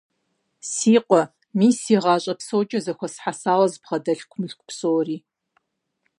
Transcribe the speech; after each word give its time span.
Си 0.71 0.93
къуэ, 1.05 1.21
мис 1.57 1.75
си 1.83 1.95
гъащӀэ 2.03 2.33
псокӀэ 2.39 2.79
зэхуэсхьэсауэ 2.85 3.67
збгъэдэлъ 3.73 4.23
мылъку 4.39 4.67
псори. 4.69 5.17